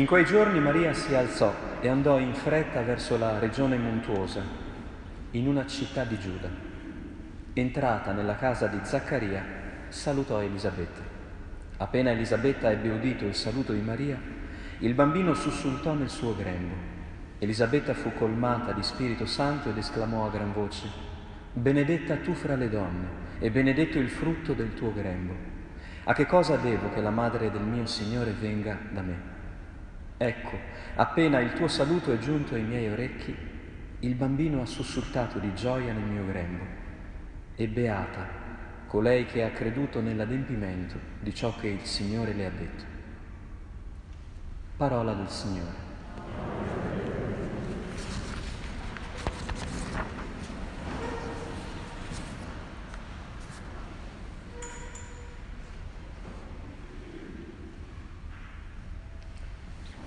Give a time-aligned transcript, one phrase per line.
[0.00, 4.42] In quei giorni Maria si alzò e andò in fretta verso la regione montuosa,
[5.32, 6.48] in una città di Giuda.
[7.52, 9.44] Entrata nella casa di Zaccaria,
[9.88, 11.02] salutò Elisabetta.
[11.76, 14.18] Appena Elisabetta ebbe udito il saluto di Maria,
[14.78, 16.74] il bambino sussultò nel suo grembo.
[17.38, 20.88] Elisabetta fu colmata di Spirito Santo ed esclamò a gran voce,
[21.52, 23.06] Benedetta tu fra le donne
[23.38, 25.34] e benedetto il frutto del tuo grembo.
[26.04, 29.29] A che cosa devo che la madre del mio Signore venga da me?
[30.22, 30.58] Ecco,
[30.96, 33.34] appena il tuo saluto è giunto ai miei orecchi,
[34.00, 36.62] il bambino ha sussultato di gioia nel mio grembo.
[37.54, 38.28] E beata
[38.86, 42.84] colei che ha creduto nell'adempimento di ciò che il Signore le ha detto.
[44.76, 46.79] Parola del Signore.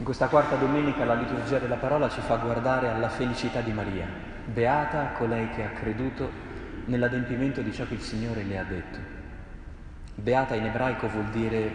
[0.03, 4.05] In questa quarta domenica la liturgia della parola ci fa guardare alla felicità di Maria,
[4.43, 6.29] beata colei che ha creduto
[6.87, 8.97] nell'adempimento di ciò che il Signore le ha detto.
[10.15, 11.71] Beata in ebraico vuol dire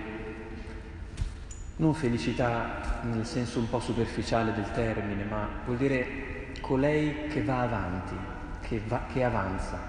[1.77, 7.63] non felicità nel senso un po' superficiale del termine, ma vuol dire colei che va
[7.63, 8.15] avanti,
[8.61, 9.81] che, va, che avanza.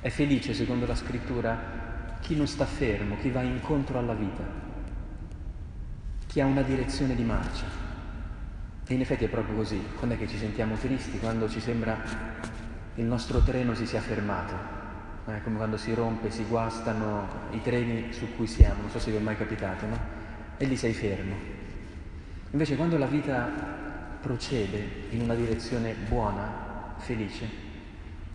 [0.00, 1.58] È felice, secondo la scrittura,
[2.20, 4.69] chi non sta fermo, chi va incontro alla vita
[6.30, 7.64] chi ha una direzione di marcia.
[8.86, 9.84] E in effetti è proprio così.
[9.96, 11.18] Quando è che ci sentiamo tristi?
[11.18, 12.00] Quando ci sembra
[12.94, 14.54] il nostro treno si sia fermato.
[15.26, 19.10] È come quando si rompe, si guastano i treni su cui siamo, non so se
[19.10, 19.98] vi è mai capitato, no?
[20.56, 21.34] E lì sei fermo.
[22.52, 23.50] Invece quando la vita
[24.20, 27.48] procede in una direzione buona, felice,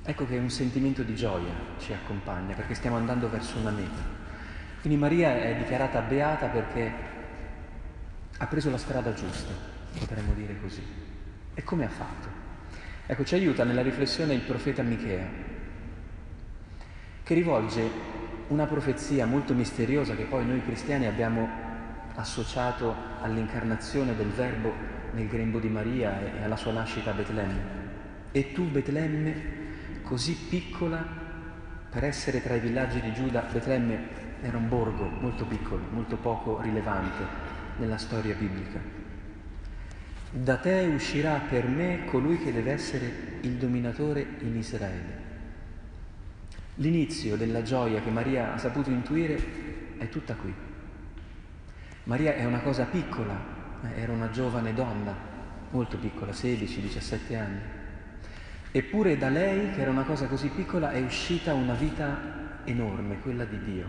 [0.03, 4.03] ecco che un sentimento di gioia ci accompagna, perché stiamo andando verso una meta.
[4.81, 7.14] Quindi Maria è dichiarata beata perché
[8.37, 9.51] ha preso la strada giusta,
[9.97, 10.81] potremmo dire così.
[11.53, 12.27] E come ha fatto?
[13.05, 15.25] Ecco, ci aiuta nella riflessione il profeta Michea,
[17.23, 17.89] che rivolge
[18.47, 21.47] una profezia molto misteriosa che poi noi cristiani abbiamo
[22.15, 24.71] associato all'incarnazione del Verbo
[25.13, 27.83] nel grembo di Maria e alla sua nascita a Betlemme.
[28.31, 29.33] E tu, Betlemme,
[30.03, 31.03] così piccola
[31.89, 36.59] per essere tra i villaggi di Giuda, Betlemme era un borgo molto piccolo, molto poco
[36.61, 37.44] rilevante,
[37.77, 38.79] nella storia biblica.
[40.31, 45.23] Da te uscirà per me colui che deve essere il dominatore in Israele.
[46.75, 49.41] L'inizio della gioia che Maria ha saputo intuire
[49.97, 50.53] è tutta qui.
[52.03, 53.33] Maria è una cosa piccola,
[53.81, 55.15] eh, era una giovane donna,
[55.71, 57.59] molto piccola, 16-17 anni.
[58.71, 63.45] Eppure da lei, che era una cosa così piccola, è uscita una vita enorme, quella
[63.45, 63.87] di Dio.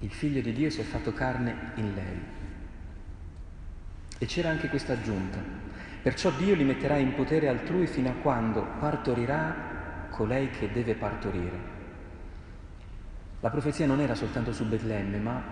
[0.00, 2.20] Il figlio di Dio si è fatto carne in lei.
[4.18, 5.38] E c'era anche questa aggiunta.
[6.02, 11.74] Perciò Dio li metterà in potere altrui fino a quando partorirà colei che deve partorire.
[13.40, 15.42] La profezia non era soltanto su Betlemme, ma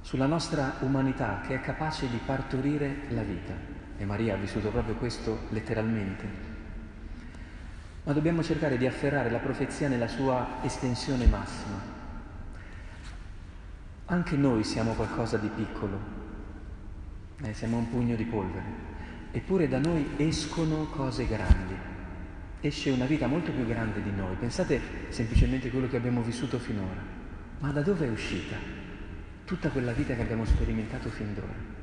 [0.00, 3.52] sulla nostra umanità che è capace di partorire la vita.
[3.96, 6.26] E Maria ha vissuto proprio questo letteralmente.
[8.04, 11.78] Ma dobbiamo cercare di afferrare la profezia nella sua estensione massima,
[14.10, 15.98] anche noi siamo qualcosa di piccolo,
[17.42, 18.64] eh, siamo un pugno di polvere,
[19.32, 21.74] eppure da noi escono cose grandi,
[22.60, 24.34] esce una vita molto più grande di noi.
[24.36, 27.02] Pensate semplicemente a quello che abbiamo vissuto finora,
[27.58, 28.56] ma da dove è uscita
[29.44, 31.76] tutta quella vita che abbiamo sperimentato fin d'ora?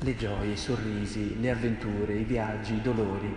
[0.00, 3.34] Le gioie, i sorrisi, le avventure, i viaggi, i dolori,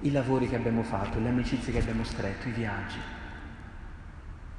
[0.00, 2.98] i lavori che abbiamo fatto, le amicizie che abbiamo stretto, i viaggi.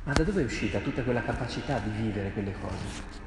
[0.07, 3.25] Ma da dove è uscita tutta quella capacità di vivere quelle cose?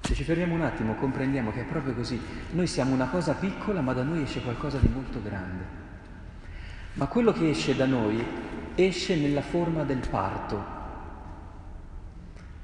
[0.00, 2.20] Se ci fermiamo un attimo comprendiamo che è proprio così.
[2.50, 5.64] Noi siamo una cosa piccola ma da noi esce qualcosa di molto grande.
[6.94, 8.20] Ma quello che esce da noi
[8.74, 10.74] esce nella forma del parto.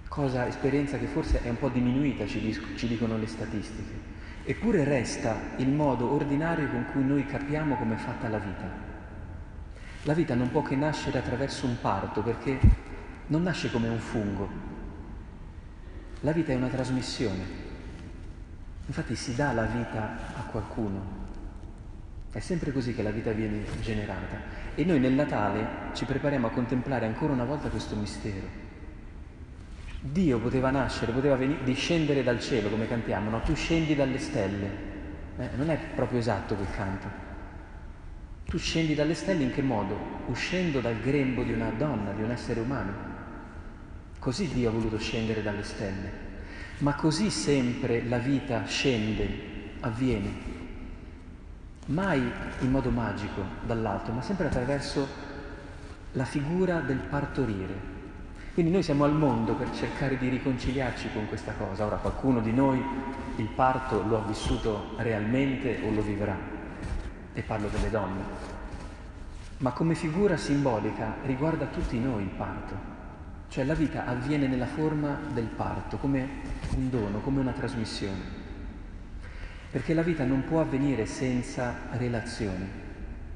[0.08, 4.10] Cosa, esperienza che forse è un po' diminuita, ci, dis- ci dicono le statistiche.
[4.42, 8.91] Eppure resta il modo ordinario con cui noi capiamo com'è fatta la vita.
[10.04, 12.58] La vita non può che nascere attraverso un parto perché
[13.28, 14.48] non nasce come un fungo.
[16.22, 17.70] La vita è una trasmissione.
[18.86, 21.20] Infatti si dà la vita a qualcuno.
[22.32, 24.38] È sempre così che la vita viene generata.
[24.74, 28.46] E noi nel Natale ci prepariamo a contemplare ancora una volta questo mistero.
[30.00, 33.40] Dio poteva nascere, poteva venire, discendere dal cielo, come cantiamo, no?
[33.42, 34.90] Tu scendi dalle stelle.
[35.38, 37.30] Eh, non è proprio esatto quel canto.
[38.44, 39.96] Tu scendi dalle stelle in che modo?
[40.26, 42.92] Uscendo dal grembo di una donna, di un essere umano.
[44.18, 46.30] Così Dio ha voluto scendere dalle stelle.
[46.78, 49.28] Ma così sempre la vita scende,
[49.80, 50.30] avviene,
[51.86, 52.20] mai
[52.60, 55.06] in modo magico dall'alto, ma sempre attraverso
[56.12, 57.90] la figura del partorire.
[58.54, 61.86] Quindi noi siamo al mondo per cercare di riconciliarci con questa cosa.
[61.86, 62.82] Ora qualcuno di noi
[63.36, 66.36] il parto lo ha vissuto realmente o lo vivrà,
[67.34, 68.22] e parlo delle donne,
[69.58, 72.90] ma come figura simbolica riguarda tutti noi il parto.
[73.48, 76.28] Cioè la vita avviene nella forma del parto, come
[76.74, 78.40] un dono, come una trasmissione.
[79.70, 82.66] Perché la vita non può avvenire senza relazioni.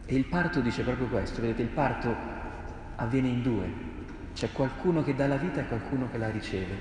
[0.04, 2.14] E il parto dice proprio questo, vedete, il parto
[2.96, 3.70] avviene in due.
[4.32, 6.75] C'è qualcuno che dà la vita e qualcuno che la riceve.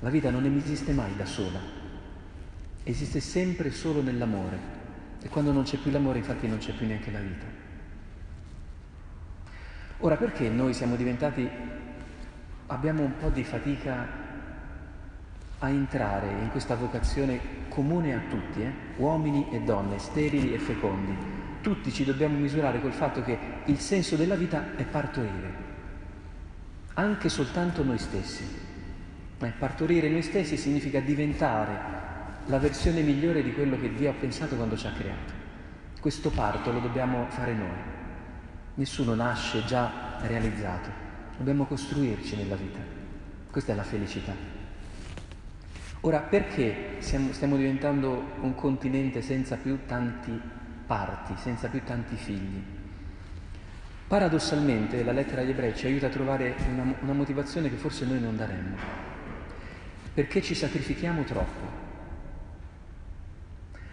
[0.00, 1.60] La vita non esiste mai da sola,
[2.82, 4.79] esiste sempre solo nell'amore.
[5.22, 7.46] E quando non c'è più l'amore, infatti, non c'è più neanche la vita.
[9.98, 11.48] Ora, perché noi siamo diventati
[12.70, 14.06] abbiamo un po' di fatica
[15.58, 18.72] a entrare in questa vocazione comune a tutti, eh?
[18.96, 21.14] uomini e donne, sterili e fecondi.
[21.60, 25.54] Tutti ci dobbiamo misurare col fatto che il senso della vita è partorire,
[26.94, 28.68] anche soltanto noi stessi.
[29.42, 32.08] Eh, partorire noi stessi significa diventare
[32.46, 35.32] la versione migliore di quello che Dio ha pensato quando ci ha creato.
[36.00, 37.98] Questo parto lo dobbiamo fare noi.
[38.74, 40.88] Nessuno nasce già realizzato.
[41.36, 42.78] Dobbiamo costruirci nella vita.
[43.50, 44.32] Questa è la felicità.
[46.02, 50.40] Ora, perché siamo, stiamo diventando un continente senza più tanti
[50.86, 52.62] parti, senza più tanti figli?
[54.08, 58.20] Paradossalmente la lettera agli ebrei ci aiuta a trovare una, una motivazione che forse noi
[58.20, 58.76] non daremmo.
[60.14, 61.79] Perché ci sacrifichiamo troppo.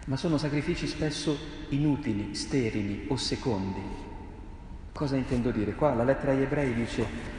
[0.08, 1.36] Ma sono sacrifici spesso
[1.68, 3.82] inutili, sterili o secondi.
[4.90, 5.74] Cosa intendo dire?
[5.74, 7.36] Qua la lettera agli ebrei dice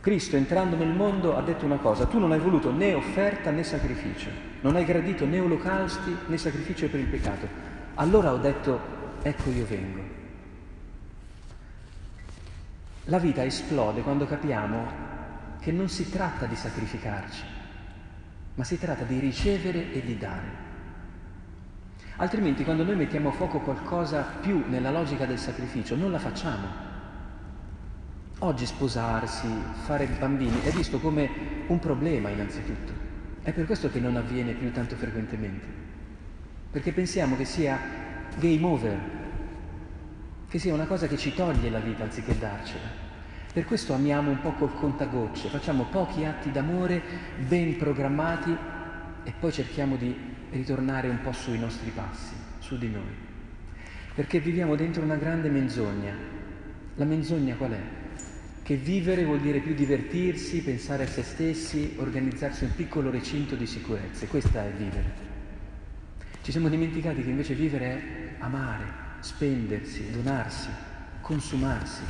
[0.00, 3.62] Cristo entrando nel mondo ha detto una cosa, tu non hai voluto né offerta né
[3.62, 4.30] sacrificio,
[4.62, 7.46] non hai gradito né olocausti né sacrificio per il peccato.
[7.96, 8.80] Allora ho detto,
[9.20, 10.02] ecco io vengo.
[13.04, 14.86] La vita esplode quando capiamo
[15.60, 17.44] che non si tratta di sacrificarci,
[18.54, 20.71] ma si tratta di ricevere e di dare.
[22.16, 26.90] Altrimenti quando noi mettiamo a fuoco qualcosa più nella logica del sacrificio, non la facciamo.
[28.40, 29.48] Oggi sposarsi,
[29.84, 31.30] fare bambini è visto come
[31.68, 32.92] un problema innanzitutto.
[33.42, 35.66] È per questo che non avviene più tanto frequentemente.
[36.70, 37.78] Perché pensiamo che sia
[38.38, 38.98] game over,
[40.48, 43.10] che sia una cosa che ci toglie la vita anziché darcela.
[43.52, 47.02] Per questo amiamo un po' col contagocce, facciamo pochi atti d'amore
[47.46, 48.56] ben programmati
[49.24, 53.30] e poi cerchiamo di ritornare un po' sui nostri passi, su di noi.
[54.14, 56.14] Perché viviamo dentro una grande menzogna.
[56.96, 58.00] La menzogna qual è?
[58.62, 63.66] che vivere vuol dire più divertirsi, pensare a se stessi, organizzarsi un piccolo recinto di
[63.66, 64.28] sicurezze.
[64.28, 65.30] Questa è vivere.
[66.42, 68.02] Ci siamo dimenticati che invece vivere è
[68.38, 68.84] amare,
[69.20, 70.68] spendersi, donarsi,
[71.20, 72.02] consumarsi,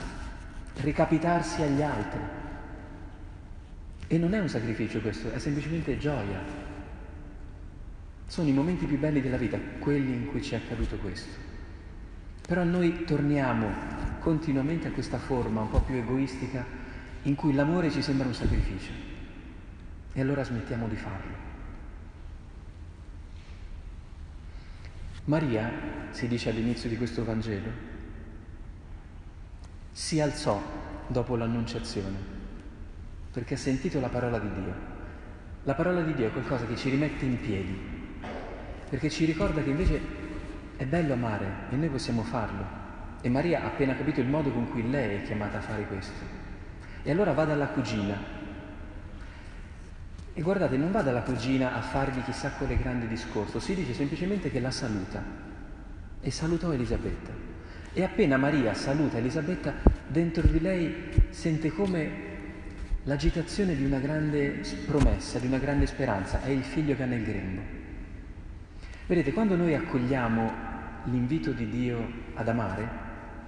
[0.82, 2.20] ricapitarsi agli altri.
[4.06, 6.61] E non è un sacrificio questo, è semplicemente gioia.
[8.32, 11.38] Sono i momenti più belli della vita, quelli in cui ci è accaduto questo.
[12.40, 13.68] Però noi torniamo
[14.20, 16.64] continuamente a questa forma un po' più egoistica
[17.24, 18.90] in cui l'amore ci sembra un sacrificio
[20.14, 21.34] e allora smettiamo di farlo.
[25.26, 25.70] Maria,
[26.12, 27.70] si dice all'inizio di questo Vangelo,
[29.90, 30.58] si alzò
[31.06, 32.16] dopo l'annunciazione
[33.30, 34.74] perché ha sentito la parola di Dio.
[35.64, 38.00] La parola di Dio è qualcosa che ci rimette in piedi,
[38.92, 40.00] perché ci ricorda che invece
[40.76, 42.62] è bello amare e noi possiamo farlo.
[43.22, 46.22] E Maria ha appena capito il modo con cui lei è chiamata a fare questo.
[47.02, 48.14] E allora va dalla cugina.
[50.34, 54.50] E guardate, non va dalla cugina a fargli chissà quale grande discorso, si dice semplicemente
[54.50, 55.24] che la saluta.
[56.20, 57.30] E salutò Elisabetta.
[57.94, 59.72] E appena Maria saluta Elisabetta,
[60.06, 60.94] dentro di lei
[61.30, 62.10] sente come
[63.04, 66.42] l'agitazione di una grande promessa, di una grande speranza.
[66.42, 67.80] È il figlio che ha nel grembo.
[69.06, 70.52] Vedete, quando noi accogliamo
[71.04, 72.88] l'invito di Dio ad amare,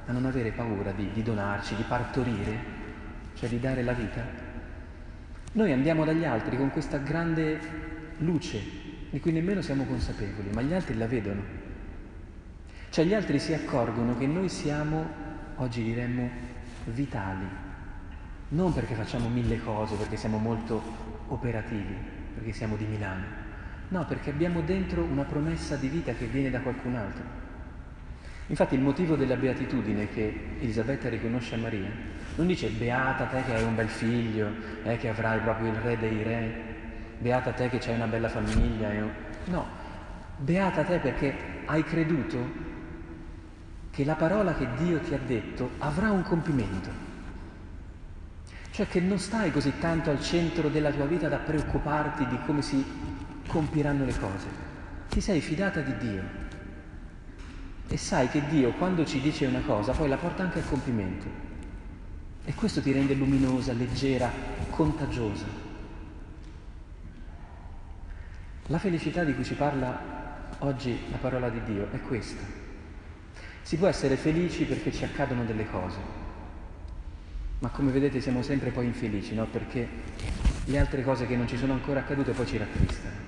[0.06, 2.58] a non avere paura di, di donarci, di partorire,
[3.34, 4.22] cioè di dare la vita,
[5.52, 7.60] noi andiamo dagli altri con questa grande
[8.18, 8.60] luce
[9.10, 11.42] di cui nemmeno siamo consapevoli, ma gli altri la vedono.
[12.90, 15.06] Cioè gli altri si accorgono che noi siamo,
[15.56, 16.28] oggi diremmo,
[16.86, 17.46] vitali,
[18.48, 20.82] non perché facciamo mille cose, perché siamo molto
[21.28, 21.96] operativi,
[22.34, 23.24] perché siamo di Milano,
[23.88, 27.42] no, perché abbiamo dentro una promessa di vita che viene da qualcun altro.
[28.48, 31.90] Infatti il motivo della beatitudine che Elisabetta riconosce a Maria
[32.36, 34.50] non dice beata te che hai un bel figlio,
[34.82, 36.62] eh, che avrai proprio il re dei re,
[37.18, 38.92] beata te che c'hai una bella famiglia.
[38.92, 39.02] E...
[39.44, 39.66] No,
[40.36, 42.72] beata te perché hai creduto
[43.90, 47.02] che la parola che Dio ti ha detto avrà un compimento.
[48.72, 52.60] Cioè che non stai così tanto al centro della tua vita da preoccuparti di come
[52.60, 52.84] si
[53.46, 54.46] compiranno le cose.
[55.08, 56.22] Ti sei fidata di Dio
[57.86, 61.52] e sai che Dio quando ci dice una cosa poi la porta anche a compimento.
[62.46, 64.30] E questo ti rende luminosa, leggera,
[64.70, 65.46] contagiosa.
[68.68, 70.12] La felicità di cui ci parla
[70.58, 72.42] oggi la parola di Dio è questa.
[73.62, 75.98] Si può essere felici perché ci accadono delle cose,
[77.60, 79.46] ma come vedete siamo sempre poi infelici, no?
[79.46, 79.88] Perché
[80.66, 83.23] le altre cose che non ci sono ancora accadute poi ci rattristano.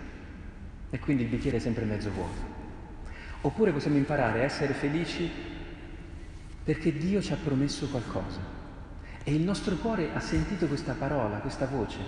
[0.91, 2.55] E quindi il bicchiere è sempre mezzo vuoto.
[3.43, 5.31] Oppure possiamo imparare a essere felici
[6.65, 8.41] perché Dio ci ha promesso qualcosa
[9.23, 11.99] e il nostro cuore ha sentito questa parola, questa voce.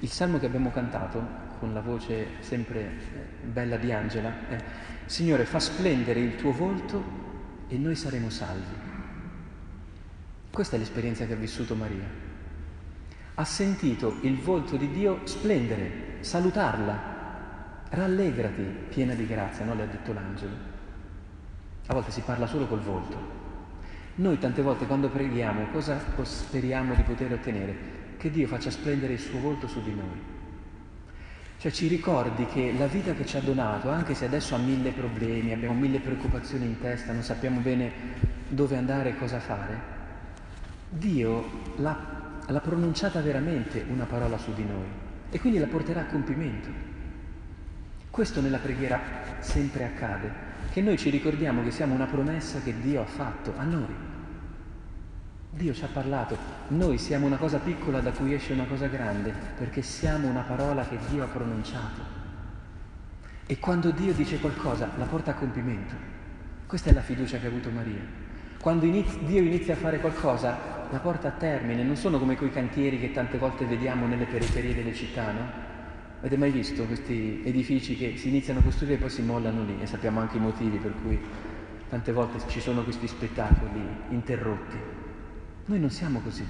[0.00, 4.56] Il salmo che abbiamo cantato con la voce sempre eh, bella di Angela è
[5.06, 7.02] Signore fa splendere il tuo volto
[7.68, 8.74] e noi saremo salvi.
[10.50, 12.06] Questa è l'esperienza che ha vissuto Maria.
[13.34, 17.13] Ha sentito il volto di Dio splendere, salutarla,
[17.94, 19.74] Rallegrati, piena di grazia, no?
[19.74, 20.72] le ha detto l'angelo.
[21.86, 23.42] A volte si parla solo col volto.
[24.16, 27.76] Noi tante volte quando preghiamo cosa speriamo di poter ottenere?
[28.16, 30.32] Che Dio faccia splendere il suo volto su di noi.
[31.58, 34.90] Cioè ci ricordi che la vita che ci ha donato, anche se adesso ha mille
[34.90, 37.92] problemi, abbiamo mille preoccupazioni in testa, non sappiamo bene
[38.48, 39.78] dove andare e cosa fare,
[40.88, 41.44] Dio
[41.76, 41.96] l'ha,
[42.46, 44.86] l'ha pronunciata veramente una parola su di noi
[45.30, 46.93] e quindi la porterà a compimento.
[48.14, 49.00] Questo nella preghiera
[49.40, 50.30] sempre accade,
[50.70, 53.92] che noi ci ricordiamo che siamo una promessa che Dio ha fatto a noi.
[55.50, 59.34] Dio ci ha parlato, noi siamo una cosa piccola da cui esce una cosa grande,
[59.58, 62.02] perché siamo una parola che Dio ha pronunciato.
[63.46, 65.94] E quando Dio dice qualcosa, la porta a compimento.
[66.68, 68.06] Questa è la fiducia che ha avuto Maria.
[68.60, 70.56] Quando inizi, Dio inizia a fare qualcosa,
[70.88, 74.72] la porta a termine, non sono come quei cantieri che tante volte vediamo nelle periferie
[74.72, 75.72] delle città, no?
[76.24, 79.78] Avete mai visto questi edifici che si iniziano a costruire e poi si mollano lì?
[79.82, 81.20] E sappiamo anche i motivi per cui
[81.90, 84.78] tante volte ci sono questi spettacoli interrotti.
[85.66, 86.46] Noi non siamo così.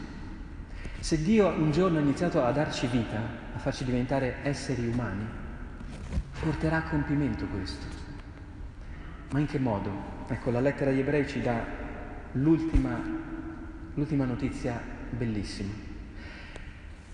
[1.00, 3.18] Se Dio un giorno ha iniziato a darci vita,
[3.52, 5.26] a farci diventare esseri umani,
[6.38, 7.84] porterà a compimento questo.
[9.32, 9.90] Ma in che modo?
[10.28, 11.66] Ecco, la lettera agli ebrei ci dà
[12.30, 13.02] l'ultima,
[13.94, 15.93] l'ultima notizia bellissima.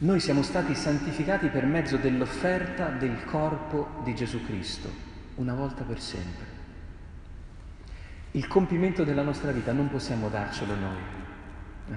[0.02, 4.88] Noi siamo stati santificati per mezzo dell'offerta del corpo di Gesù Cristo,
[5.34, 6.46] una volta per sempre.
[8.30, 11.00] Il compimento della nostra vita non possiamo darcelo noi.
[11.90, 11.94] Eh?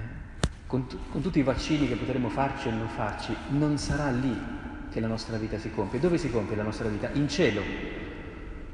[0.66, 4.38] Con, t- con tutti i vaccini che potremo farci o non farci, non sarà lì
[4.90, 5.98] che la nostra vita si compie.
[5.98, 7.08] Dove si compie la nostra vita?
[7.14, 7.62] In cielo.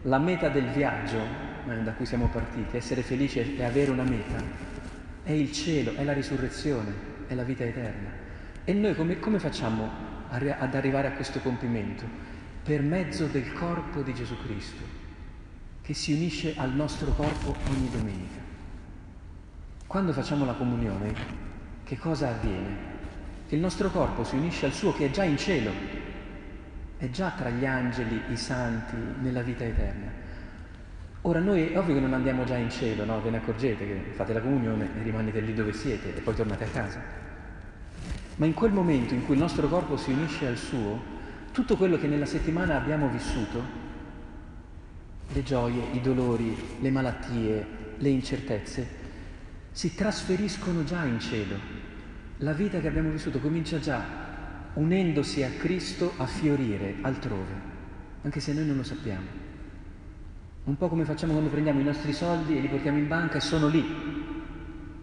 [0.03, 1.21] La meta del viaggio
[1.69, 4.43] eh, da cui siamo partiti, essere felici e avere una meta,
[5.23, 6.93] è il cielo, è la risurrezione,
[7.29, 8.30] è la vita eterna.
[8.71, 9.91] E noi come, come facciamo
[10.29, 12.05] ad arrivare a questo compimento?
[12.63, 14.85] Per mezzo del corpo di Gesù Cristo,
[15.83, 18.39] che si unisce al nostro corpo ogni domenica.
[19.89, 21.13] Quando facciamo la comunione,
[21.83, 22.77] che cosa avviene?
[23.49, 25.73] Che il nostro corpo si unisce al suo che è già in cielo,
[26.97, 30.13] è già tra gli angeli, i santi, nella vita eterna.
[31.23, 33.21] Ora noi è ovvio che non andiamo già in cielo, no?
[33.21, 36.63] Ve ne accorgete che fate la comunione e rimanete lì dove siete e poi tornate
[36.63, 37.30] a casa.
[38.41, 40.99] Ma in quel momento in cui il nostro corpo si unisce al suo,
[41.53, 43.63] tutto quello che nella settimana abbiamo vissuto,
[45.31, 47.67] le gioie, i dolori, le malattie,
[47.99, 48.89] le incertezze,
[49.73, 51.55] si trasferiscono già in cielo.
[52.39, 54.03] La vita che abbiamo vissuto comincia già,
[54.73, 57.53] unendosi a Cristo, a fiorire altrove,
[58.23, 59.27] anche se noi non lo sappiamo.
[60.65, 63.41] Un po' come facciamo quando prendiamo i nostri soldi e li portiamo in banca e
[63.41, 63.85] sono lì.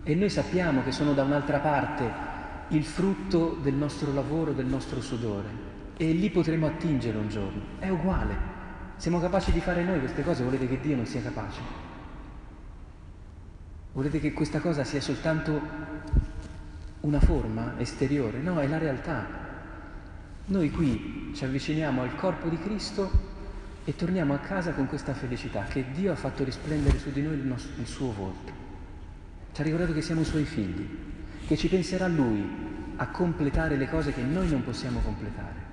[0.01, 2.36] E noi sappiamo che sono da un'altra parte
[2.69, 7.61] il frutto del nostro lavoro, del nostro sudore e lì potremo attingere un giorno.
[7.79, 8.55] È uguale.
[8.97, 11.61] Siamo capaci di fare noi queste cose, volete che Dio non sia capace?
[13.93, 15.59] Volete che questa cosa sia soltanto
[17.01, 18.39] una forma esteriore?
[18.39, 19.45] No, è la realtà.
[20.45, 23.35] Noi qui ci avviciniamo al corpo di Cristo
[23.85, 27.35] e torniamo a casa con questa felicità che Dio ha fatto risplendere su di noi
[27.35, 28.51] il, nostro, il suo volto.
[29.53, 31.15] Ci ha ricordato che siamo suoi figli
[31.47, 32.45] che ci penserà Lui
[32.97, 35.65] a completare le cose che noi non possiamo completare.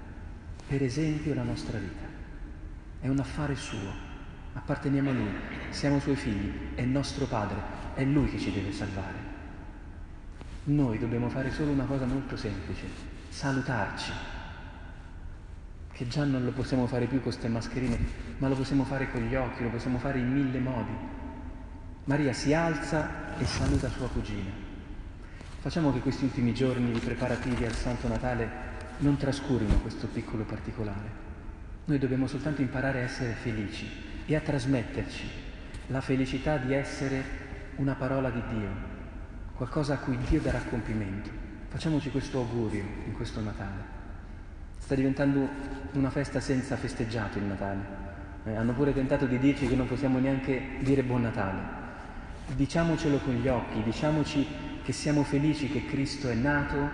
[0.69, 2.07] Per esempio la nostra vita.
[3.00, 3.93] È un affare suo,
[4.52, 5.33] apparteniamo a Lui,
[5.71, 7.57] siamo Suoi figli, è nostro Padre,
[7.95, 9.33] è Lui che ci deve salvare.
[10.64, 12.87] Noi dobbiamo fare solo una cosa molto semplice,
[13.28, 14.12] salutarci.
[15.93, 17.99] che già non lo possiamo fare più con queste mascherine,
[18.38, 20.93] ma lo possiamo fare con gli occhi, lo possiamo fare in mille modi.
[22.04, 24.63] Maria si alza e saluta sua cugina.
[25.64, 28.50] Facciamo che questi ultimi giorni di preparativi al Santo Natale
[28.99, 31.09] non trascurino questo piccolo particolare.
[31.87, 33.88] Noi dobbiamo soltanto imparare a essere felici
[34.26, 35.26] e a trasmetterci
[35.87, 37.25] la felicità di essere
[37.76, 38.68] una parola di Dio,
[39.56, 41.30] qualcosa a cui Dio darà compimento.
[41.68, 43.83] Facciamoci questo augurio in questo Natale.
[44.76, 45.49] Sta diventando
[45.92, 47.80] una festa senza festeggiato il Natale.
[48.44, 51.83] Eh, hanno pure tentato di dirci che non possiamo neanche dire buon Natale.
[52.54, 56.88] Diciamocelo con gli occhi, diciamoci che siamo felici che Cristo è nato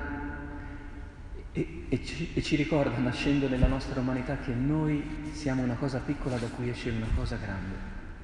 [1.52, 5.98] e, e, ci, e, ci, ricorda, nascendo nella nostra umanità, che noi siamo una cosa
[5.98, 7.74] piccola da cui esce una cosa grande,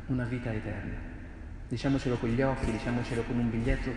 [0.07, 0.95] una vita eterna.
[1.69, 3.91] Diciamocelo con gli occhi, diciamocelo con un biglietto,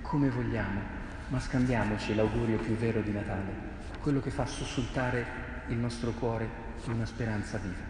[0.00, 0.80] come vogliamo,
[1.28, 7.04] ma scambiamoci l'augurio più vero di Natale quello che fa sussultare il nostro cuore una
[7.04, 7.89] speranza viva.